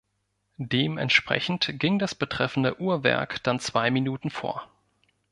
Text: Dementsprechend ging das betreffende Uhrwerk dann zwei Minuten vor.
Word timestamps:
Dementsprechend 0.57 1.75
ging 1.77 1.99
das 1.99 2.15
betreffende 2.15 2.81
Uhrwerk 2.81 3.43
dann 3.43 3.59
zwei 3.59 3.91
Minuten 3.91 4.31
vor. 4.31 4.67